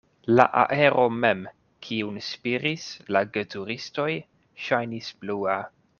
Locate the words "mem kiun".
1.25-2.17